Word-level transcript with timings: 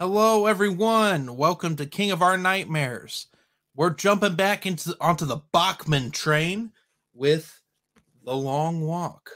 Hello, 0.00 0.46
everyone. 0.46 1.36
Welcome 1.36 1.76
to 1.76 1.86
King 1.86 2.10
of 2.10 2.20
Our 2.20 2.36
Nightmares. 2.36 3.28
We're 3.76 3.90
jumping 3.90 4.34
back 4.34 4.66
into 4.66 4.96
onto 5.00 5.24
the 5.24 5.42
Bachman 5.52 6.10
train 6.10 6.72
with 7.14 7.60
the 8.24 8.34
Long 8.34 8.80
Walk, 8.80 9.30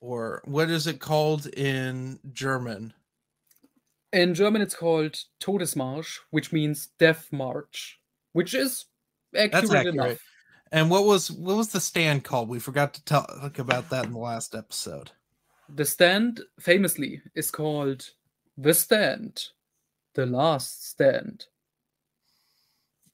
or 0.00 0.40
what 0.46 0.70
is 0.70 0.86
it 0.86 0.98
called 0.98 1.46
in 1.46 2.18
German? 2.32 2.94
In 4.14 4.32
German, 4.32 4.62
it's 4.62 4.74
called 4.74 5.18
Todesmarsch, 5.40 6.20
which 6.30 6.50
means 6.50 6.88
Death 6.98 7.28
March, 7.30 8.00
which 8.32 8.54
is 8.54 8.86
accurate, 9.36 9.74
accurate. 9.74 9.94
enough. 9.94 10.18
And 10.72 10.88
what 10.88 11.04
was 11.04 11.30
what 11.30 11.58
was 11.58 11.68
the 11.68 11.80
stand 11.80 12.24
called? 12.24 12.48
We 12.48 12.60
forgot 12.60 12.94
to 12.94 13.04
talk 13.04 13.58
about 13.58 13.90
that 13.90 14.06
in 14.06 14.12
the 14.12 14.18
last 14.18 14.54
episode. 14.54 15.10
The 15.68 15.84
stand, 15.84 16.40
famously, 16.58 17.20
is 17.34 17.50
called 17.50 18.08
The 18.56 18.74
Stand, 18.74 19.48
The 20.14 20.26
Last 20.26 20.88
Stand. 20.88 21.46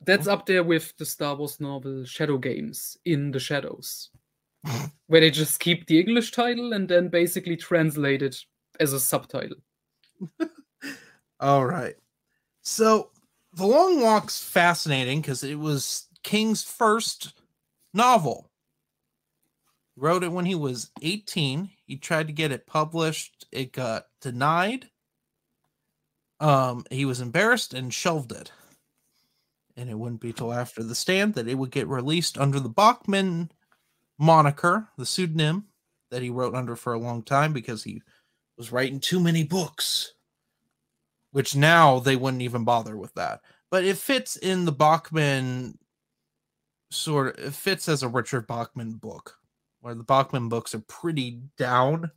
That's 0.02 0.26
up 0.26 0.46
there 0.46 0.64
with 0.64 0.96
the 0.96 1.04
Star 1.04 1.34
Wars 1.34 1.60
novel 1.60 2.04
Shadow 2.04 2.38
Games 2.38 2.96
in 3.04 3.30
the 3.30 3.40
Shadows, 3.40 4.10
where 5.06 5.20
they 5.20 5.30
just 5.30 5.60
keep 5.60 5.86
the 5.86 6.00
English 6.00 6.32
title 6.32 6.72
and 6.72 6.88
then 6.88 7.08
basically 7.08 7.56
translate 7.56 8.22
it 8.22 8.42
as 8.78 8.92
a 8.92 9.00
subtitle. 9.00 9.58
All 11.40 11.66
right. 11.66 11.96
So 12.62 13.10
the 13.54 13.66
Long 13.66 14.00
Walk's 14.00 14.42
fascinating 14.42 15.20
because 15.20 15.42
it 15.42 15.58
was 15.58 16.06
King's 16.22 16.62
first 16.62 17.34
novel. 17.94 18.50
Wrote 19.96 20.22
it 20.22 20.32
when 20.32 20.46
he 20.46 20.54
was 20.54 20.90
18. 21.02 21.70
He 21.86 21.96
tried 21.96 22.26
to 22.26 22.32
get 22.32 22.52
it 22.52 22.66
published. 22.66 23.46
It 23.52 23.72
got 23.72 24.06
denied. 24.20 24.89
Um, 26.40 26.84
he 26.90 27.04
was 27.04 27.20
embarrassed 27.20 27.74
and 27.74 27.92
shelved 27.92 28.32
it. 28.32 28.50
And 29.76 29.88
it 29.88 29.98
wouldn't 29.98 30.20
be 30.20 30.32
till 30.32 30.52
after 30.52 30.82
the 30.82 30.94
stand 30.94 31.34
that 31.34 31.48
it 31.48 31.54
would 31.54 31.70
get 31.70 31.86
released 31.86 32.36
under 32.38 32.58
the 32.58 32.68
Bachman 32.68 33.50
moniker, 34.18 34.88
the 34.98 35.06
pseudonym 35.06 35.66
that 36.10 36.22
he 36.22 36.30
wrote 36.30 36.54
under 36.54 36.76
for 36.76 36.92
a 36.92 36.98
long 36.98 37.22
time 37.22 37.52
because 37.52 37.84
he 37.84 38.02
was 38.58 38.72
writing 38.72 39.00
too 39.00 39.20
many 39.20 39.44
books. 39.44 40.14
Which 41.32 41.54
now 41.54 42.00
they 42.00 42.16
wouldn't 42.16 42.42
even 42.42 42.64
bother 42.64 42.96
with 42.96 43.14
that. 43.14 43.40
But 43.70 43.84
it 43.84 43.96
fits 43.96 44.36
in 44.36 44.64
the 44.64 44.72
Bachman 44.72 45.78
sort 46.90 47.38
of 47.38 47.44
it 47.44 47.54
fits 47.54 47.88
as 47.88 48.02
a 48.02 48.08
Richard 48.08 48.46
Bachman 48.46 48.94
book, 48.94 49.38
where 49.80 49.94
the 49.94 50.02
Bachman 50.02 50.48
books 50.48 50.74
are 50.74 50.84
pretty 50.88 51.40
down. 51.56 52.10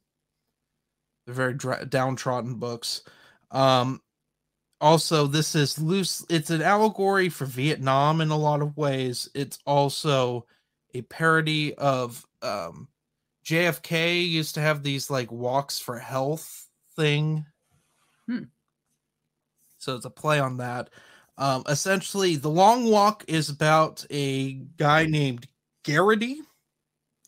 They're 1.26 1.36
very 1.36 1.54
downtrodden 1.54 2.56
books. 2.56 3.04
Um, 3.52 4.02
also, 4.84 5.28
this 5.28 5.56
is 5.56 5.80
loose. 5.80 6.26
It's 6.30 6.50
an 6.50 6.62
allegory 6.62 7.30
for 7.30 7.46
Vietnam 7.46 8.20
in 8.20 8.32
a 8.32 8.38
lot 8.38 8.62
of 8.62 8.76
ways. 8.76 9.30
It's 9.34 9.58
also 9.66 10.46
a 10.94 11.04
parody 11.04 11.74
of 11.76 12.26
um, 12.42 12.90
JFK 13.46 14.28
used 14.28 14.56
to 14.56 14.62
have 14.62 14.84
these 14.84 15.10
like 15.10 15.32
walks 15.32 15.80
for 15.80 15.98
health 15.98 16.68
thing. 16.98 17.46
Hmm. 18.28 18.44
So 19.80 19.96
it's 19.96 20.04
a 20.04 20.10
play 20.10 20.42
on 20.42 20.58
that. 20.58 20.90
Um, 21.38 21.64
essentially, 21.70 22.36
the 22.36 22.50
long 22.50 22.92
walk 22.92 23.24
is 23.30 23.50
about 23.50 24.06
a 24.12 24.56
guy 24.76 25.06
named 25.06 25.48
Garraty, 25.86 26.40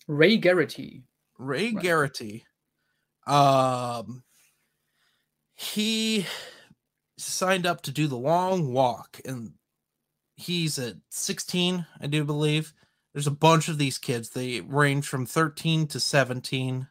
Ray 0.08 0.38
Garraty. 0.38 1.04
Ray 1.38 1.72
Right. 1.72 1.86
Garraty. 1.86 2.44
Um, 3.26 4.24
he 5.56 6.26
signed 7.36 7.66
up 7.66 7.82
to 7.82 7.92
do 7.92 8.08
the 8.08 8.18
long 8.18 8.72
walk, 8.74 9.20
and 9.26 9.54
he's 10.36 10.80
at 10.80 10.96
16, 11.10 11.86
I 12.00 12.08
do 12.08 12.24
believe. 12.24 12.74
There's 13.14 13.28
a 13.28 13.32
bunch 13.32 13.70
of 13.70 13.78
these 13.78 13.98
kids. 13.98 14.30
They 14.30 14.62
range 14.62 15.08
from 15.08 15.26
13 15.26 15.88
to 15.88 16.00
17, 16.00 16.88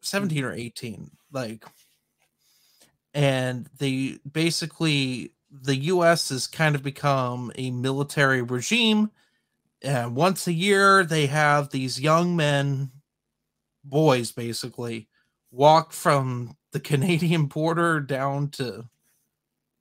17 0.00 0.44
or 0.44 0.52
18. 0.52 1.10
Like, 1.32 1.64
and 3.14 3.68
they 3.78 4.18
basically, 4.30 5.32
the 5.50 5.76
US 5.76 6.30
has 6.30 6.46
kind 6.46 6.74
of 6.74 6.82
become 6.82 7.52
a 7.54 7.70
military 7.70 8.42
regime. 8.42 9.10
And 9.82 10.16
once 10.16 10.46
a 10.46 10.52
year, 10.52 11.04
they 11.04 11.26
have 11.26 11.70
these 11.70 12.00
young 12.00 12.36
men, 12.36 12.90
boys 13.84 14.32
basically, 14.32 15.08
walk 15.52 15.92
from 15.92 16.56
the 16.72 16.80
Canadian 16.80 17.46
border 17.46 18.00
down 18.00 18.48
to 18.50 18.84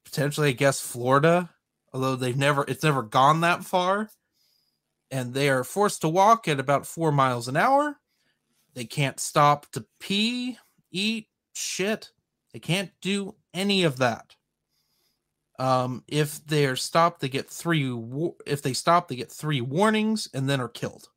potentially, 0.05 0.49
I 0.49 0.53
guess, 0.53 0.79
Florida. 0.79 1.49
Although 1.93 2.15
they've 2.15 2.37
never, 2.37 2.65
it's 2.67 2.83
never 2.83 3.01
gone 3.01 3.41
that 3.41 3.63
far. 3.63 4.09
And 5.11 5.33
they 5.33 5.49
are 5.49 5.63
forced 5.63 6.01
to 6.01 6.09
walk 6.09 6.47
at 6.47 6.59
about 6.59 6.85
four 6.85 7.11
miles 7.11 7.47
an 7.47 7.57
hour. 7.57 7.97
They 8.75 8.85
can't 8.85 9.19
stop 9.19 9.71
to 9.71 9.85
pee, 9.99 10.57
eat, 10.91 11.27
shit. 11.53 12.11
They 12.53 12.59
can't 12.59 12.91
do 13.01 13.35
any 13.53 13.83
of 13.83 13.97
that. 13.97 14.35
Um, 15.57 16.03
if 16.07 16.45
they're 16.45 16.75
stopped, 16.75 17.19
they 17.19 17.29
get 17.29 17.49
three. 17.49 17.91
If 18.45 18.61
they 18.61 18.73
stop, 18.73 19.07
they 19.07 19.15
get 19.15 19.31
three 19.31 19.61
warnings 19.61 20.29
and 20.33 20.49
then 20.49 20.61
are 20.61 20.69
killed. 20.69 21.09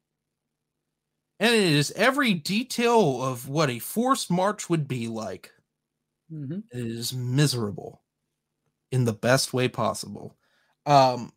And 1.38 1.54
it 1.54 1.62
is 1.62 1.92
every 1.92 2.34
detail 2.34 3.22
of 3.22 3.48
what 3.48 3.70
a 3.70 3.78
forced 3.78 4.30
march 4.30 4.70
would 4.70 4.88
be 4.88 5.06
like. 5.08 5.52
Hmm 6.32 6.60
It 6.72 6.86
is 6.86 7.12
miserable 7.12 8.00
in 8.90 9.04
the 9.04 9.12
best 9.12 9.52
way 9.52 9.68
possible. 9.68 10.36
Um, 10.86 11.32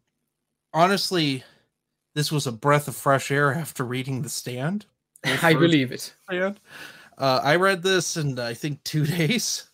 honestly, 0.73 1.43
this 2.13 2.31
was 2.31 2.47
a 2.47 2.51
breath 2.51 2.87
of 2.87 2.95
fresh 2.95 3.29
air 3.29 3.53
after 3.53 3.83
reading 3.83 4.21
The 4.21 4.29
Stand. 4.29 4.85
I 5.25 5.53
believe 5.53 5.91
it. 5.91 6.15
Stand. 6.25 6.59
Uh, 7.17 7.41
I 7.43 7.57
read 7.57 7.83
this 7.83 8.17
in 8.17 8.39
I 8.39 8.53
think 8.53 8.83
two 8.83 9.05
days. 9.17 9.69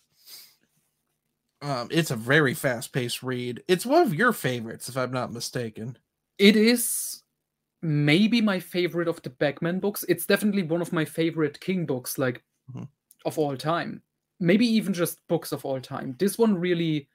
Um, 1.60 1.88
it's 1.92 2.10
a 2.10 2.16
very 2.16 2.54
fast-paced 2.54 3.22
read. 3.22 3.62
It's 3.68 3.86
one 3.86 4.02
of 4.02 4.12
your 4.12 4.32
favorites, 4.32 4.88
if 4.88 4.96
I'm 4.96 5.12
not 5.12 5.32
mistaken. 5.32 5.96
It 6.38 6.56
is 6.56 7.22
maybe 7.82 8.40
my 8.40 8.58
favorite 8.58 9.06
of 9.06 9.22
the 9.22 9.30
Bachman 9.30 9.78
books. 9.78 10.04
It's 10.08 10.26
definitely 10.26 10.64
one 10.64 10.82
of 10.82 10.92
my 10.92 11.04
favorite 11.04 11.60
King 11.60 11.86
books, 11.86 12.18
like 12.18 12.42
Mhm. 12.74 12.88
of 13.24 13.38
all 13.38 13.56
time. 13.56 14.02
Maybe 14.42 14.66
even 14.66 14.92
just 14.92 15.26
books 15.28 15.52
of 15.52 15.64
all 15.64 15.80
time. 15.80 16.16
This 16.18 16.36
one 16.36 16.58
really 16.58 17.08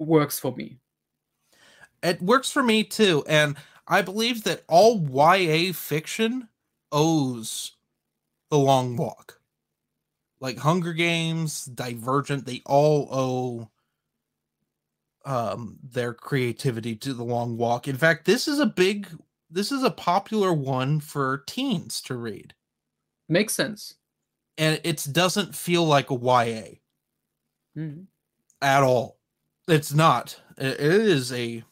works 0.00 0.36
for 0.36 0.54
me. 0.54 0.78
It 2.02 2.20
works 2.20 2.50
for 2.50 2.62
me 2.62 2.82
too, 2.82 3.24
and 3.28 3.56
I 3.86 4.02
believe 4.02 4.42
that 4.44 4.64
all 4.68 5.00
YA 5.00 5.72
fiction 5.72 6.48
owes 6.90 7.72
the 8.50 8.58
Long 8.58 8.96
Walk. 8.96 9.40
Like 10.40 10.58
Hunger 10.58 10.92
Games, 10.92 11.64
Divergent, 11.66 12.46
they 12.46 12.62
all 12.66 13.08
owe 13.12 13.70
um 15.24 15.78
their 15.82 16.14
creativity 16.14 16.96
to 16.96 17.14
the 17.14 17.24
Long 17.24 17.56
Walk. 17.56 17.86
In 17.86 17.96
fact, 17.96 18.24
this 18.24 18.48
is 18.48 18.58
a 18.58 18.66
big 18.66 19.08
this 19.48 19.70
is 19.70 19.84
a 19.84 19.90
popular 19.90 20.52
one 20.52 20.98
for 20.98 21.44
teens 21.46 22.00
to 22.02 22.16
read. 22.16 22.54
Makes 23.28 23.54
sense. 23.54 23.94
And 24.58 24.80
it 24.84 25.06
doesn't 25.12 25.54
feel 25.54 25.84
like 25.84 26.10
a 26.10 26.14
YA 26.14 26.78
Mhm. 27.76 28.06
at 28.62 28.82
all. 28.82 29.18
It's 29.68 29.92
not. 29.92 30.40
It 30.58 30.80
is 30.80 31.32
a 31.32 31.62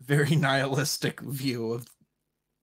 very 0.00 0.36
nihilistic 0.36 1.20
view 1.20 1.72
of 1.72 1.86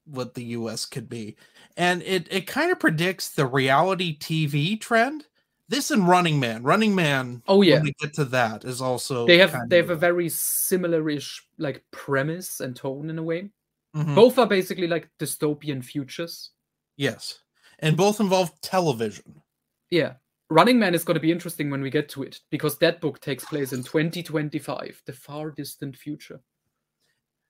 what 0.05 0.33
the 0.35 0.43
US 0.57 0.85
could 0.85 1.09
be. 1.09 1.35
And 1.77 2.01
it 2.03 2.27
it 2.31 2.47
kind 2.47 2.71
of 2.71 2.79
predicts 2.79 3.29
the 3.31 3.45
reality 3.47 4.17
TV 4.17 4.79
trend. 4.79 5.27
This 5.69 5.91
and 5.91 6.07
Running 6.07 6.39
Man. 6.39 6.63
Running 6.63 6.93
Man, 6.95 7.41
Oh 7.47 7.61
yeah. 7.63 7.75
when 7.75 7.83
we 7.85 7.93
get 7.99 8.13
to 8.15 8.25
that, 8.25 8.65
is 8.65 8.81
also 8.81 9.25
They 9.27 9.39
have 9.39 9.69
they 9.69 9.77
have 9.77 9.89
a 9.91 9.95
very 9.95 10.29
similar-ish 10.29 11.47
like 11.57 11.83
premise 11.91 12.59
and 12.61 12.75
tone 12.75 13.09
in 13.09 13.17
a 13.19 13.23
way. 13.23 13.51
Mhm. 13.95 14.15
Both 14.15 14.37
are 14.37 14.47
basically 14.47 14.87
like 14.87 15.09
dystopian 15.19 15.83
futures. 15.83 16.51
Yes. 16.97 17.39
And 17.79 17.97
both 17.97 18.19
involve 18.19 18.59
television. 18.61 19.41
Yeah. 19.89 20.13
Running 20.49 20.77
Man 20.77 20.93
is 20.93 21.03
going 21.03 21.15
to 21.15 21.21
be 21.21 21.31
interesting 21.31 21.69
when 21.69 21.81
we 21.81 21.89
get 21.89 22.07
to 22.09 22.23
it 22.23 22.39
because 22.51 22.77
that 22.77 23.01
book 23.01 23.19
takes 23.19 23.45
place 23.45 23.73
in 23.73 23.83
2025, 23.83 25.01
the 25.05 25.13
far 25.13 25.51
distant 25.51 25.97
future. 25.97 26.39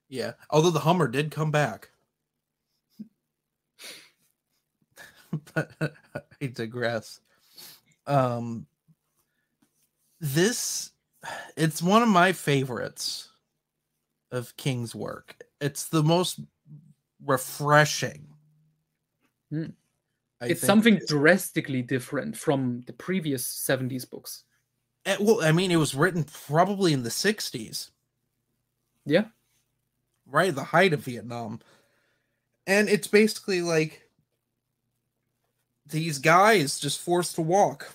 Yeah. 0.08 0.32
Although 0.50 0.70
the 0.70 0.80
Hummer 0.80 1.08
did 1.08 1.30
come 1.30 1.50
back. 1.50 1.90
but 5.54 5.72
I 6.40 6.46
digress. 6.46 7.20
Um 8.06 8.66
this 10.20 10.92
it's 11.56 11.82
one 11.82 12.02
of 12.02 12.08
my 12.08 12.32
favorites 12.32 13.28
of 14.30 14.56
King's 14.56 14.94
work. 14.94 15.36
It's 15.60 15.88
the 15.88 16.02
most 16.02 16.40
refreshing. 17.24 18.26
Hmm. 19.50 19.66
I 20.40 20.48
it's 20.48 20.62
something 20.62 21.00
drastically 21.06 21.82
different 21.82 22.36
from 22.36 22.82
the 22.86 22.92
previous 22.92 23.46
70s 23.46 24.04
books. 24.08 24.44
Eh, 25.06 25.16
well, 25.20 25.42
I 25.42 25.52
mean, 25.52 25.70
it 25.70 25.76
was 25.76 25.94
written 25.94 26.24
probably 26.24 26.92
in 26.92 27.02
the 27.02 27.10
'60s, 27.10 27.90
Yeah. 29.06 29.26
right 30.26 30.48
at 30.48 30.54
the 30.56 30.64
height 30.64 30.92
of 30.92 31.00
Vietnam, 31.04 31.60
and 32.66 32.88
it's 32.88 33.06
basically 33.08 33.62
like 33.62 34.10
these 35.86 36.18
guys 36.18 36.78
just 36.80 37.00
forced 37.00 37.36
to 37.36 37.42
walk, 37.42 37.92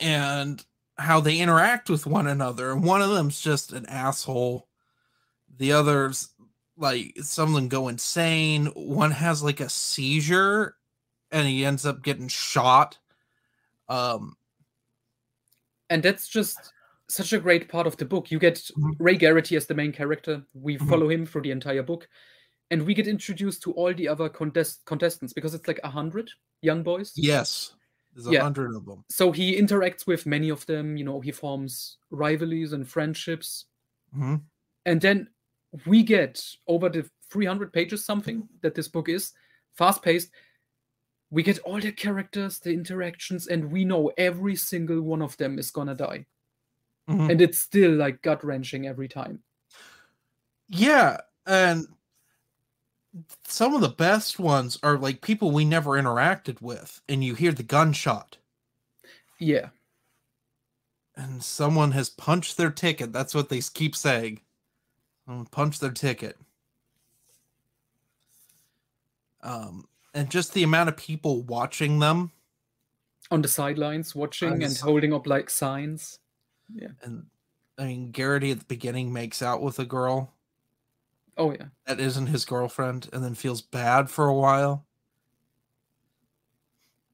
and 0.00 0.64
how 0.98 1.20
they 1.20 1.38
interact 1.40 1.90
with 1.90 2.06
one 2.06 2.26
another. 2.26 2.72
And 2.72 2.84
one 2.84 3.02
of 3.02 3.10
them's 3.10 3.40
just 3.40 3.72
an 3.72 3.86
asshole. 3.86 4.68
The 5.58 5.72
others, 5.72 6.30
like, 6.78 7.14
some 7.22 7.50
of 7.50 7.56
them 7.56 7.68
go 7.68 7.88
insane. 7.88 8.66
One 8.68 9.12
has 9.12 9.42
like 9.42 9.60
a 9.60 9.70
seizure, 9.70 10.77
and 11.30 11.46
he 11.46 11.64
ends 11.64 11.84
up 11.86 12.02
getting 12.02 12.28
shot. 12.28 12.98
Um, 13.88 14.36
And 15.90 16.02
that's 16.02 16.28
just 16.28 16.58
such 17.08 17.32
a 17.32 17.38
great 17.40 17.68
part 17.70 17.86
of 17.86 17.96
the 17.96 18.04
book. 18.04 18.30
You 18.30 18.38
get 18.38 18.56
Mhm. 18.56 18.94
Ray 18.98 19.16
Garraty 19.16 19.56
as 19.56 19.66
the 19.66 19.74
main 19.74 19.90
character. 19.92 20.44
We 20.52 20.76
Mhm. 20.76 20.88
follow 20.88 21.08
him 21.08 21.24
through 21.24 21.42
the 21.42 21.50
entire 21.50 21.82
book. 21.82 22.06
And 22.70 22.84
we 22.84 22.92
get 22.92 23.08
introduced 23.08 23.62
to 23.62 23.72
all 23.72 23.94
the 23.94 24.06
other 24.08 24.28
contest- 24.28 24.84
contestants 24.84 25.32
because 25.32 25.54
it's 25.54 25.66
like 25.66 25.80
a 25.82 25.88
hundred 25.90 26.30
young 26.60 26.82
boys. 26.82 27.12
yes, 27.16 27.74
there's 28.12 28.26
a 28.26 28.32
Yeah. 28.32 28.42
hundred 28.42 28.74
of 28.76 28.84
them. 28.84 29.04
So 29.08 29.32
he 29.32 29.56
interacts 29.58 30.06
with 30.06 30.26
many 30.26 30.50
of 30.50 30.66
them. 30.66 30.98
You 30.98 31.04
know, 31.04 31.20
he 31.22 31.32
forms 31.32 31.96
rivalries 32.10 32.74
and 32.74 32.86
friendships. 32.86 33.64
Mhm. 34.14 34.42
And 34.84 35.00
then 35.00 35.30
we 35.86 36.02
get 36.02 36.44
over 36.66 36.90
the 36.90 37.10
300 37.30 37.72
pages, 37.72 38.04
something 38.04 38.46
that 38.60 38.74
this 38.74 38.88
book 38.88 39.08
is, 39.08 39.32
fast 39.72 40.02
paced. 40.02 40.30
We 41.30 41.42
get 41.42 41.58
all 41.60 41.80
the 41.80 41.92
characters, 41.92 42.58
the 42.58 42.72
interactions, 42.72 43.46
and 43.48 43.70
we 43.70 43.84
know 43.84 44.12
every 44.16 44.56
single 44.56 45.02
one 45.02 45.22
of 45.22 45.36
them 45.36 45.58
is 45.58 45.70
gonna 45.70 45.94
die. 45.94 46.26
Mhm. 47.08 47.30
And 47.30 47.40
it's 47.40 47.60
still 47.60 47.92
like 47.92 48.22
gut 48.22 48.44
wrenching 48.44 48.86
every 48.86 49.08
time. 49.08 49.42
Yeah, 50.68 51.20
and 51.46 51.86
some 53.44 53.74
of 53.74 53.80
the 53.80 53.88
best 53.88 54.38
ones 54.38 54.78
are 54.82 54.98
like 54.98 55.22
people 55.22 55.50
we 55.50 55.64
never 55.64 55.92
interacted 55.92 56.60
with, 56.60 57.00
and 57.08 57.24
you 57.24 57.34
hear 57.34 57.52
the 57.52 57.62
gunshot, 57.62 58.36
Yeah. 59.38 59.70
and 61.16 61.42
someone 61.42 61.92
has 61.92 62.10
punched 62.10 62.56
their 62.56 62.70
ticket. 62.70 63.12
That's 63.12 63.34
what 63.34 63.48
they 63.48 63.60
keep 63.60 63.96
saying. 63.96 64.40
Punched 65.50 65.80
their 65.80 65.92
ticket. 65.92 66.38
Um, 69.42 69.88
and 70.14 70.30
just 70.30 70.54
the 70.54 70.62
amount 70.62 70.88
of 70.88 70.96
people 70.96 71.42
watching 71.42 71.98
them, 71.98 72.32
On 73.30 73.42
the 73.42 73.48
sidelines, 73.48 74.14
watching 74.14 74.62
and 74.62 74.76
holding 74.78 75.12
up 75.12 75.26
like 75.26 75.50
signs. 75.50 76.18
Yeah, 76.72 76.88
and 77.02 77.26
I 77.78 77.84
mean, 77.84 78.12
Garraty 78.12 78.50
at 78.52 78.58
the 78.60 78.64
beginning 78.64 79.12
makes 79.12 79.42
out 79.42 79.62
with 79.62 79.78
a 79.78 79.84
girl 79.84 80.32
Oh, 81.36 81.52
yeah. 81.52 81.66
that 81.86 82.00
isn't 82.00 82.26
his 82.26 82.44
girlfriend, 82.44 83.08
and 83.12 83.22
then 83.22 83.34
feels 83.34 83.62
bad 83.62 84.10
for 84.10 84.26
a 84.26 84.34
while. 84.34 84.84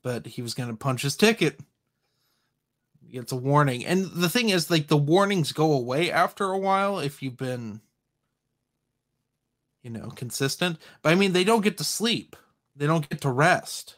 But 0.02 0.26
he 0.26 0.40
was 0.42 0.54
going 0.54 0.70
to 0.70 0.76
punch 0.76 1.02
his 1.02 1.16
ticket. 1.16 1.60
He 3.06 3.12
gets 3.12 3.32
a 3.32 3.36
warning. 3.36 3.84
And 3.84 4.06
the 4.06 4.28
thing 4.30 4.48
is, 4.48 4.70
like, 4.70 4.88
the 4.88 4.96
warnings 4.96 5.52
go 5.52 5.72
away 5.72 6.10
after 6.10 6.46
a 6.46 6.58
while 6.58 6.98
if 6.98 7.22
you've 7.22 7.36
been, 7.36 7.80
you 9.82 9.90
know, 9.90 10.08
consistent. 10.10 10.78
But 11.02 11.12
I 11.12 11.14
mean, 11.16 11.32
they 11.32 11.44
don't 11.44 11.60
get 11.62 11.76
to 11.78 11.84
sleep, 11.84 12.34
they 12.76 12.86
don't 12.86 13.08
get 13.08 13.20
to 13.22 13.30
rest. 13.30 13.96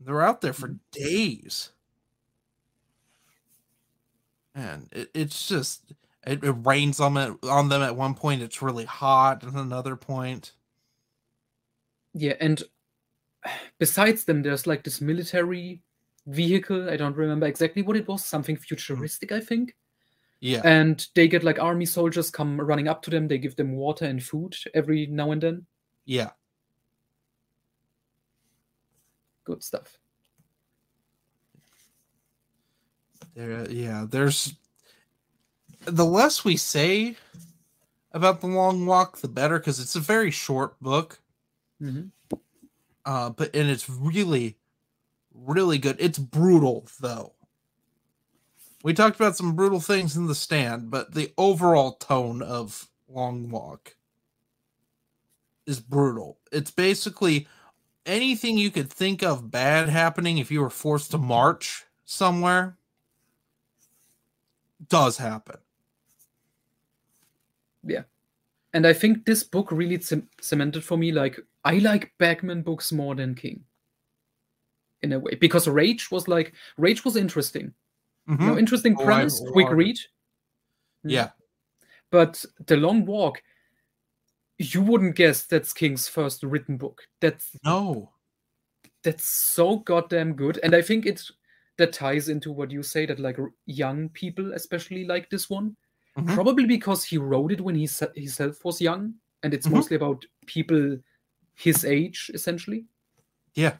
They're 0.00 0.22
out 0.22 0.40
there 0.40 0.52
for 0.52 0.68
mm-hmm. 0.68 0.76
days. 0.92 1.70
And 4.54 4.88
it, 4.92 5.10
it's 5.14 5.48
just, 5.48 5.92
it, 6.26 6.42
it 6.42 6.52
rains 6.64 7.00
on, 7.00 7.16
it, 7.16 7.36
on 7.44 7.68
them 7.68 7.82
at 7.82 7.96
one 7.96 8.14
point. 8.14 8.42
It's 8.42 8.62
really 8.62 8.84
hot 8.84 9.44
at 9.44 9.52
another 9.54 9.96
point. 9.96 10.52
Yeah. 12.14 12.34
And 12.40 12.62
besides 13.78 14.24
them, 14.24 14.42
there's 14.42 14.66
like 14.66 14.82
this 14.82 15.00
military 15.00 15.82
vehicle. 16.26 16.90
I 16.90 16.96
don't 16.96 17.16
remember 17.16 17.46
exactly 17.46 17.82
what 17.82 17.96
it 17.96 18.08
was. 18.08 18.24
Something 18.24 18.56
mm-hmm. 18.56 18.62
futuristic, 18.62 19.32
I 19.32 19.40
think. 19.40 19.74
Yeah. 20.40 20.60
and 20.64 21.04
they 21.16 21.26
get 21.26 21.42
like 21.42 21.58
army 21.58 21.84
soldiers 21.84 22.30
come 22.30 22.60
running 22.60 22.86
up 22.86 23.02
to 23.02 23.10
them 23.10 23.26
they 23.26 23.38
give 23.38 23.56
them 23.56 23.72
water 23.72 24.04
and 24.04 24.22
food 24.22 24.54
every 24.72 25.06
now 25.06 25.32
and 25.32 25.42
then 25.42 25.66
Yeah. 26.04 26.30
Good 29.48 29.64
stuff 29.64 29.98
There, 33.34 33.70
yeah, 33.70 34.04
there's 34.08 34.54
the 35.84 36.04
less 36.04 36.44
we 36.44 36.56
say 36.56 37.16
about 38.12 38.40
the 38.40 38.48
long 38.48 38.84
walk, 38.86 39.18
the 39.18 39.28
better, 39.28 39.58
because 39.58 39.78
it's 39.80 39.94
a 39.96 40.00
very 40.00 40.30
short 40.30 40.78
book. 40.80 41.20
Mhm. 41.80 42.10
Uh, 43.04 43.30
but 43.30 43.54
and 43.54 43.70
it's 43.70 43.88
really, 43.88 44.56
really 45.32 45.78
good. 45.78 45.96
It's 46.00 46.18
brutal 46.18 46.88
though. 47.00 47.34
We 48.82 48.92
talked 48.94 49.16
about 49.16 49.36
some 49.36 49.54
brutal 49.56 49.80
things 49.80 50.16
in 50.16 50.26
the 50.26 50.34
stand, 50.34 50.90
but 50.90 51.14
the 51.14 51.32
overall 51.38 51.92
tone 51.92 52.42
of 52.42 52.88
Long 53.08 53.50
Walk 53.50 53.96
is 55.66 55.80
brutal. 55.80 56.38
It's 56.52 56.70
basically 56.70 57.46
anything 58.08 58.58
you 58.58 58.70
could 58.70 58.90
think 58.90 59.22
of 59.22 59.50
bad 59.50 59.88
happening 59.88 60.38
if 60.38 60.50
you 60.50 60.60
were 60.60 60.70
forced 60.70 61.10
to 61.12 61.18
march 61.18 61.84
somewhere 62.04 62.76
does 64.88 65.18
happen. 65.18 65.56
Yeah. 67.84 68.02
And 68.72 68.86
i 68.86 68.92
think 68.92 69.24
this 69.24 69.42
book 69.42 69.72
really 69.72 70.00
cem- 70.00 70.28
cemented 70.40 70.84
for 70.84 70.96
me 70.96 71.10
like 71.10 71.40
i 71.64 71.78
like 71.78 72.12
bachman 72.18 72.62
books 72.62 72.92
more 72.92 73.14
than 73.14 73.34
king 73.34 73.64
in 75.02 75.12
a 75.12 75.18
way 75.18 75.34
because 75.34 75.66
rage 75.66 76.10
was 76.10 76.28
like 76.28 76.52
rage 76.76 77.04
was 77.04 77.16
interesting 77.16 77.72
you 78.28 78.34
mm-hmm. 78.34 78.46
know 78.46 78.58
interesting 78.58 78.94
Oh, 78.98 79.02
I- 79.02 79.04
premise 79.04 79.42
oh, 79.44 79.50
quick 79.52 79.70
read. 79.70 79.98
Yeah. 81.02 81.30
but 82.10 82.44
the 82.66 82.76
long 82.76 83.06
walk 83.06 83.42
you 84.58 84.82
wouldn't 84.82 85.14
guess 85.16 85.44
that's 85.44 85.72
king's 85.72 86.08
first 86.08 86.42
written 86.42 86.76
book 86.76 87.02
that's 87.20 87.50
No. 87.64 88.10
that's 89.02 89.24
so 89.24 89.76
goddamn 89.78 90.34
good 90.34 90.58
and 90.62 90.74
i 90.74 90.82
think 90.82 91.06
it's 91.06 91.30
that 91.76 91.92
ties 91.92 92.28
into 92.28 92.50
what 92.50 92.70
you 92.72 92.82
say 92.82 93.06
that 93.06 93.20
like 93.20 93.38
young 93.66 94.08
people 94.10 94.52
especially 94.54 95.04
like 95.04 95.30
this 95.30 95.48
one 95.48 95.76
Mhm. 96.16 96.34
probably 96.34 96.66
because 96.66 97.04
he 97.04 97.18
wrote 97.18 97.52
it 97.52 97.60
when 97.60 97.76
he 97.76 97.86
se- 97.86 98.08
himself 98.16 98.64
was 98.64 98.80
young 98.80 99.14
and 99.44 99.54
it's 99.54 99.68
Mhm. 99.68 99.72
mostly 99.74 99.94
about 99.96 100.24
people 100.46 100.98
his 101.54 101.84
age 101.84 102.30
essentially 102.34 102.84
Yeah. 103.54 103.78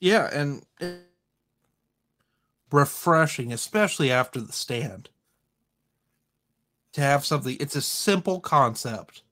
Yeah, 0.00 0.28
and 0.32 0.62
it- 0.80 1.06
refreshing, 2.70 3.52
especially 3.52 4.10
after 4.10 4.40
the 4.40 4.52
stand. 4.52 5.08
To 6.96 7.02
have 7.02 7.26
something, 7.26 7.58
it's 7.60 7.76
a 7.76 7.82
simple 7.82 8.40
concept, 8.40 9.22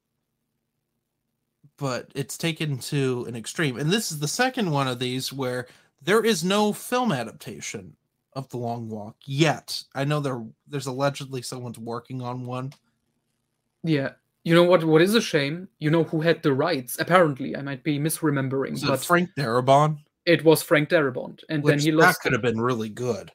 but 1.78 2.10
it's 2.14 2.36
taken 2.36 2.76
to 2.80 3.24
an 3.26 3.34
extreme. 3.34 3.78
And 3.78 3.90
this 3.90 4.12
is 4.12 4.18
the 4.18 4.28
second 4.28 4.70
one 4.70 4.86
of 4.86 4.98
these 4.98 5.32
where 5.32 5.66
there 6.02 6.22
is 6.22 6.44
no 6.44 6.74
film 6.74 7.10
adaptation 7.10 7.96
of 8.34 8.50
The 8.50 8.58
Long 8.58 8.90
Walk 8.90 9.16
yet. 9.24 9.82
I 9.94 10.04
know 10.04 10.20
there 10.20 10.44
there's 10.68 10.88
allegedly 10.88 11.40
someone's 11.40 11.78
working 11.78 12.20
on 12.20 12.44
one. 12.44 12.70
yeah 13.82 14.10
you 14.42 14.54
know 14.54 14.64
what 14.64 14.84
what 14.84 15.00
is 15.00 15.14
a 15.14 15.22
shame 15.22 15.66
you 15.78 15.90
know 15.90 16.04
who 16.04 16.20
had 16.20 16.42
the 16.42 16.52
rights 16.52 16.98
apparently 17.00 17.56
i 17.56 17.62
might 17.62 17.82
be 17.82 17.98
misremembering 17.98 18.74
Is 18.74 18.82
it 18.82 18.88
but 18.88 19.02
Frank 19.02 19.30
Darabont? 19.38 19.96
it 20.26 20.44
was 20.44 20.62
frank 20.62 20.90
darabont 20.90 21.42
and 21.48 21.64
then 21.64 21.76
Which 21.76 21.84
he 21.84 21.90
that 21.92 22.16
could 22.22 22.32
have 22.34 22.42
been 22.42 22.60
really 22.60 22.90
good. 22.90 23.32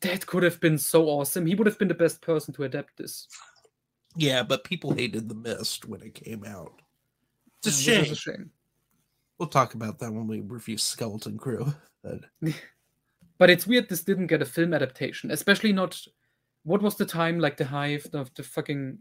That 0.00 0.26
could 0.26 0.42
have 0.42 0.60
been 0.60 0.78
so 0.78 1.06
awesome 1.06 1.46
he 1.46 1.54
would 1.54 1.66
have 1.66 1.78
been 1.78 1.88
the 1.88 1.94
best 1.94 2.20
person 2.22 2.52
to 2.54 2.64
adapt 2.64 2.96
this 2.96 3.26
Yeah, 4.16 4.42
but 4.42 4.64
people 4.64 4.92
hated 4.94 5.28
The 5.28 5.34
Mist 5.34 5.86
when 5.86 6.02
it 6.02 6.14
came 6.14 6.44
out. 6.44 6.80
It's 7.62 7.86
a 7.86 7.90
Yeah, 7.90 8.02
shame. 8.02 8.12
a 8.12 8.16
shame 8.16 8.50
We'll 9.38 9.48
talk 9.48 9.74
about 9.74 9.98
that 10.00 10.12
when 10.12 10.26
we 10.26 10.40
review 10.40 10.78
Skeleton 10.78 11.38
Crew. 11.38 11.72
But 12.02 12.20
But 13.38 13.50
it's 13.50 13.66
weird 13.66 13.88
this 13.88 14.02
didn't 14.04 14.26
get 14.28 14.42
a 14.42 14.44
film 14.44 14.72
adaptation, 14.74 15.30
especially 15.30 15.72
not. 15.72 16.00
What 16.64 16.82
was 16.82 16.96
the 16.96 17.06
time 17.06 17.38
like 17.38 17.56
the 17.56 17.64
hive 17.64 18.06
of 18.12 18.32
the 18.34 18.42
fucking 18.42 18.98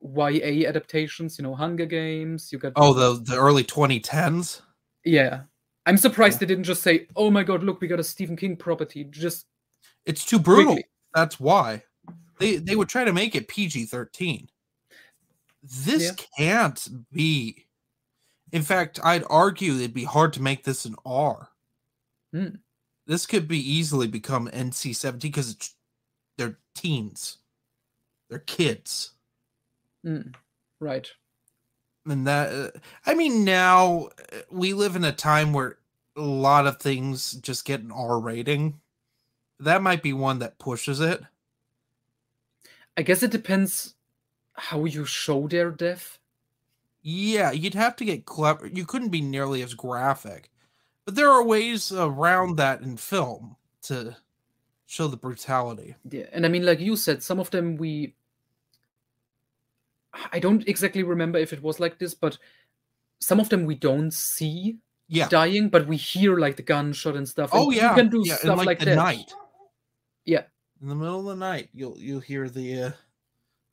YA 0.00 0.66
adaptations? 0.68 1.38
You 1.38 1.42
know, 1.44 1.54
Hunger 1.54 1.84
Games. 1.86 2.50
You 2.52 2.58
got 2.58 2.72
oh, 2.76 2.94
the 2.94 3.22
the 3.24 3.36
early 3.38 3.64
2010s. 3.64 4.62
yeah. 5.04 5.42
I'm 5.86 5.96
surprised 5.98 6.38
they 6.40 6.46
didn't 6.46 6.64
just 6.64 6.82
say, 6.82 7.06
"Oh 7.16 7.30
my 7.30 7.42
god, 7.42 7.62
look, 7.62 7.80
we 7.80 7.88
got 7.88 8.00
a 8.00 8.04
Stephen 8.04 8.36
King 8.36 8.56
property." 8.56 9.04
Just 9.04 9.46
It's 10.08 10.24
too 10.24 10.38
brutal. 10.40 10.78
That's 11.14 11.38
why 11.38 11.84
they 12.38 12.56
they 12.56 12.74
would 12.74 12.88
try 12.88 13.04
to 13.04 13.12
make 13.12 13.34
it 13.36 13.46
PG 13.46 13.84
13. 13.86 14.48
This 15.62 16.02
Yeah. 16.02 16.24
can't 16.36 16.88
be. 17.12 17.66
In 18.52 18.62
fact, 18.62 18.98
I'd 19.04 19.24
argue 19.28 19.74
it'd 19.74 19.92
be 19.94 20.04
hard 20.04 20.32
to 20.32 20.42
make 20.42 20.64
this 20.64 20.84
an 20.86 20.96
R. 21.04 21.50
Hmm. 22.32 22.56
This 23.06 23.26
could 23.26 23.46
be 23.46 23.58
easily 23.58 24.06
become 24.08 24.48
NC 24.48 24.94
seventeen 24.94 25.30
because 25.30 25.74
they're 26.38 26.58
teens, 26.74 27.38
they're 28.30 28.38
kids, 28.40 29.12
Mm, 30.06 30.34
right. 30.80 31.10
and 32.06 32.26
that. 32.26 32.52
Uh, 32.54 32.78
I 33.06 33.14
mean, 33.14 33.44
now 33.44 34.08
uh, 34.32 34.38
we 34.50 34.72
live 34.74 34.96
in 34.96 35.04
a 35.04 35.12
time 35.12 35.52
where 35.52 35.78
a 36.16 36.20
lot 36.22 36.66
of 36.66 36.78
things 36.80 37.32
just 37.32 37.64
get 37.64 37.80
an 37.80 37.90
R 37.92 38.20
rating. 38.20 38.80
That 39.60 39.82
might 39.82 40.02
be 40.02 40.12
one 40.12 40.38
that 40.38 40.58
pushes 40.58 41.00
it. 41.00 41.20
I 42.96 43.02
guess 43.02 43.22
it 43.22 43.30
depends 43.30 43.94
how 44.54 44.84
you 44.84 45.04
show 45.04 45.46
their 45.48 45.70
death. 45.70 46.18
Yeah, 47.02 47.52
you'd 47.52 47.74
have 47.74 47.96
to 47.96 48.04
get 48.04 48.26
clever. 48.26 48.66
You 48.66 48.84
couldn't 48.84 49.10
be 49.10 49.20
nearly 49.20 49.62
as 49.62 49.74
graphic, 49.74 50.50
but 51.04 51.14
there 51.14 51.30
are 51.30 51.44
ways 51.44 51.92
around 51.92 52.56
that 52.56 52.80
in 52.82 52.96
film 52.96 53.56
to 53.82 54.16
show 54.86 55.06
the 55.06 55.16
brutality. 55.16 55.94
Yeah, 56.10 56.26
and 56.32 56.44
I 56.44 56.48
mean, 56.48 56.66
like 56.66 56.80
you 56.80 56.96
said, 56.96 57.22
some 57.22 57.38
of 57.38 57.50
them 57.50 57.76
we. 57.76 58.14
I 60.32 60.40
don't 60.40 60.66
exactly 60.66 61.02
remember 61.04 61.38
if 61.38 61.52
it 61.52 61.62
was 61.62 61.78
like 61.78 61.98
this, 61.98 62.14
but 62.14 62.36
some 63.20 63.38
of 63.38 63.48
them 63.48 63.64
we 63.64 63.74
don't 63.76 64.12
see 64.12 64.78
Yeah. 65.06 65.28
dying, 65.28 65.68
but 65.68 65.86
we 65.86 65.96
hear 65.96 66.36
like 66.38 66.56
the 66.56 66.62
gunshot 66.62 67.16
and 67.16 67.28
stuff. 67.28 67.50
Oh 67.52 67.70
yeah. 67.70 67.90
you 67.90 67.94
can 67.96 68.08
do 68.08 68.22
yeah, 68.24 68.36
stuff 68.36 68.58
like, 68.58 68.66
like, 68.66 68.78
the 68.80 68.86
that. 68.86 68.96
night. 68.96 69.32
Yeah. 70.28 70.42
In 70.82 70.88
the 70.88 70.94
middle 70.94 71.20
of 71.20 71.24
the 71.24 71.36
night, 71.36 71.70
you'll 71.72 71.96
you'll 71.98 72.20
hear 72.20 72.50
the. 72.50 72.82
Uh, 72.82 72.90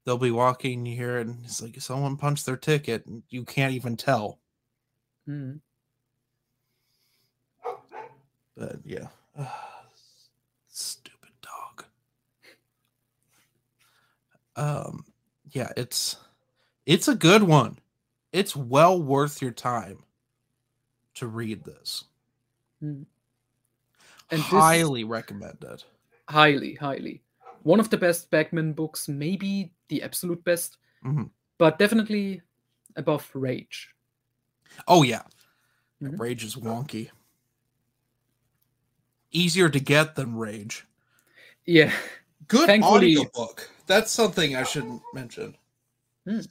they'll 0.05 0.17
be 0.17 0.31
walking. 0.31 0.85
You 0.85 0.95
hear 0.95 1.17
it, 1.17 1.27
and 1.27 1.43
it's 1.43 1.61
like 1.61 1.79
someone 1.81 2.15
punched 2.15 2.45
their 2.45 2.55
ticket, 2.55 3.05
and 3.05 3.23
you 3.29 3.43
can't 3.43 3.73
even 3.73 3.97
tell. 3.97 4.39
Mm. 5.27 5.59
But 8.55 8.77
yeah, 8.85 9.07
stupid 10.69 11.31
dog. 11.41 11.85
Um, 14.55 15.03
yeah, 15.51 15.73
it's 15.75 16.15
it's 16.85 17.09
a 17.09 17.15
good 17.15 17.43
one. 17.43 17.79
It's 18.31 18.55
well 18.55 19.01
worth 19.01 19.41
your 19.41 19.51
time 19.51 20.03
to 21.15 21.27
read 21.27 21.65
this. 21.65 22.05
Mm. 22.81 23.05
And 24.31 24.39
this- 24.39 24.47
highly 24.47 25.03
recommended. 25.03 25.83
Highly, 26.29 26.73
highly. 26.75 27.21
One 27.63 27.79
of 27.79 27.89
the 27.89 27.97
best 27.97 28.29
Bachman 28.31 28.73
books, 28.73 29.07
maybe 29.07 29.71
the 29.89 30.01
absolute 30.03 30.43
best, 30.43 30.77
Mhm. 31.03 31.29
but 31.57 31.79
definitely 31.79 32.41
above 32.95 33.29
Rage. 33.33 33.93
Oh 34.87 35.03
yeah, 35.03 35.23
Mhm. 36.01 36.19
Rage 36.19 36.43
is 36.43 36.55
wonky. 36.55 37.11
Easier 39.31 39.69
to 39.69 39.79
get 39.79 40.15
than 40.15 40.35
Rage. 40.35 40.85
Yeah. 41.65 41.93
Good 42.47 42.67
Thankfully- 42.67 43.17
audiobook. 43.17 43.69
That's 43.87 44.11
something 44.11 44.55
I 44.55 44.63
should 44.63 44.99
mention. 45.13 45.57
Hmm. 46.25 46.41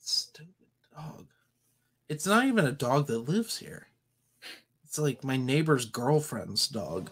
Stupid 0.00 0.54
dog. 0.94 1.28
It's 2.08 2.26
not 2.26 2.44
even 2.46 2.66
a 2.66 2.72
dog 2.72 3.06
that 3.06 3.18
lives 3.20 3.58
here. 3.58 3.88
It's 4.84 4.98
like 4.98 5.24
my 5.24 5.36
neighbor's 5.36 5.86
girlfriend's 5.86 6.68
dog. 6.68 7.10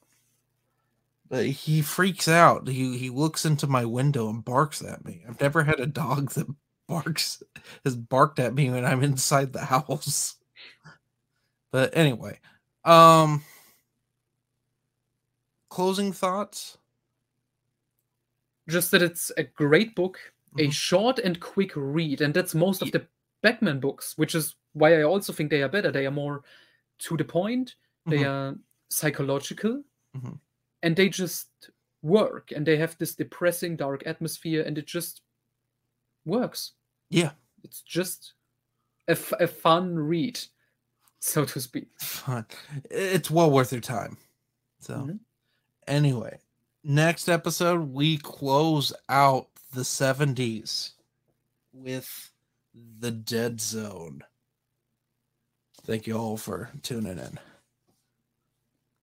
But 0.00 1.13
he 1.32 1.82
freaks 1.82 2.28
out. 2.28 2.68
He 2.68 2.96
he 2.98 3.10
looks 3.10 3.44
into 3.44 3.66
my 3.66 3.84
window 3.84 4.28
and 4.30 4.44
barks 4.44 4.82
at 4.82 5.04
me. 5.04 5.24
I've 5.28 5.40
never 5.40 5.64
had 5.64 5.80
a 5.80 5.86
dog 5.86 6.30
that 6.32 6.46
barks 6.88 7.42
has 7.84 7.96
barked 7.96 8.38
at 8.38 8.54
me 8.54 8.70
when 8.70 8.84
I'm 8.84 9.02
inside 9.02 9.52
the 9.52 9.64
house. 9.64 10.36
But 11.70 11.96
anyway, 11.96 12.38
um 12.84 13.42
closing 15.70 16.12
thoughts? 16.12 16.78
Just 18.68 18.90
that 18.92 19.02
it's 19.02 19.30
a 19.36 19.42
great 19.44 19.94
book, 19.94 20.18
a 20.58 20.68
Mhm. 20.68 20.72
short 20.72 21.18
and 21.18 21.38
quick 21.40 21.72
read, 21.74 22.20
and 22.20 22.32
that's 22.32 22.54
most 22.54 22.80
of 22.80 22.88
Ye- 22.88 22.92
the 22.92 23.06
Bachman 23.42 23.80
books, 23.80 24.16
which 24.16 24.34
is 24.34 24.54
why 24.72 24.98
I 24.98 25.02
also 25.02 25.32
think 25.32 25.50
they 25.50 25.62
are 25.62 25.68
better. 25.68 25.90
They 25.90 26.06
are 26.06 26.10
more 26.10 26.44
to 27.00 27.16
the 27.16 27.24
point, 27.24 27.74
they 28.06 28.20
Mhm. 28.20 28.26
are 28.28 28.58
psychological, 28.88 29.82
Mhm. 30.16 30.38
And 30.84 30.94
they 30.94 31.08
just 31.08 31.48
work, 32.02 32.52
and 32.54 32.64
they 32.66 32.76
have 32.76 32.96
this 32.98 33.14
depressing, 33.14 33.74
dark 33.76 34.02
atmosphere, 34.06 34.62
and 34.62 34.76
it 34.78 34.86
just 34.86 35.22
works. 36.24 36.72
Yeah. 37.10 37.32
It's 37.64 37.80
just 37.80 38.34
a, 39.08 39.12
f- 39.12 39.32
a 39.40 39.46
fun 39.46 39.96
read, 39.98 40.38
so 41.20 41.44
to 41.46 41.60
speak. 41.60 41.88
fun. 41.98 42.44
It's 42.90 43.30
well 43.30 43.50
worth 43.50 43.72
your 43.72 43.80
time. 43.80 44.18
So, 44.80 44.94
Mhm. 44.94 45.18
anyway, 45.88 46.38
next 46.82 47.28
episode 47.28 47.92
we 47.92 48.18
close 48.18 48.92
out 49.08 49.48
the 49.72 49.84
70s 49.84 50.92
with 51.72 52.30
The 53.00 53.10
Dead 53.10 53.60
Zone. 53.60 54.22
Thank 55.82 56.06
you 56.06 56.16
all 56.18 56.36
for 56.36 56.70
tuning 56.82 57.18
in. 57.18 57.38